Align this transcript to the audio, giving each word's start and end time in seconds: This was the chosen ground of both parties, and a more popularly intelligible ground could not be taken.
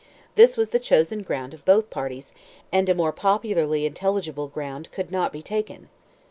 This 0.33 0.57
was 0.57 0.71
the 0.71 0.79
chosen 0.79 1.21
ground 1.21 1.53
of 1.53 1.63
both 1.63 1.91
parties, 1.91 2.33
and 2.73 2.89
a 2.89 2.95
more 2.95 3.11
popularly 3.11 3.85
intelligible 3.85 4.47
ground 4.47 4.91
could 4.91 5.11
not 5.11 5.31
be 5.31 5.43
taken. 5.43 5.89